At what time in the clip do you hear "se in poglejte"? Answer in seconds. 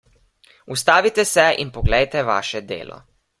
1.33-2.25